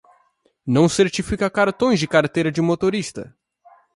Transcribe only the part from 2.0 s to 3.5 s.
carteira de motorista.